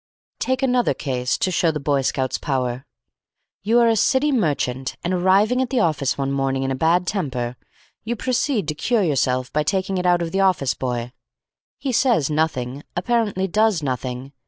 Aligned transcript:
Take 0.39 0.63
another 0.63 0.95
case, 0.95 1.37
to 1.37 1.51
show 1.51 1.69
the 1.69 1.79
Boy 1.79 2.01
Scouts' 2.01 2.39
power. 2.39 2.87
You 3.61 3.79
are 3.81 3.87
a 3.87 3.95
City 3.95 4.31
merchant, 4.31 4.97
and, 5.03 5.13
arriving 5.13 5.61
at 5.61 5.69
the 5.69 5.79
office 5.81 6.17
one 6.17 6.31
morning 6.31 6.63
in 6.63 6.71
a 6.71 6.75
bad 6.75 7.05
temper, 7.05 7.55
you 8.03 8.15
proceed 8.15 8.67
to 8.69 8.73
cure 8.73 9.03
yourself 9.03 9.53
by 9.53 9.61
taking 9.61 9.99
it 9.99 10.07
out 10.07 10.23
of 10.23 10.31
the 10.31 10.39
office 10.39 10.73
boy. 10.73 11.11
He 11.77 11.91
says 11.91 12.31
nothing, 12.31 12.81
apparently 12.97 13.47
does 13.47 13.83
nothing. 13.83 14.31